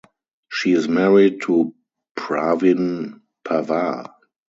[0.51, 1.75] She is married to
[2.17, 4.09] Pravin Pawar.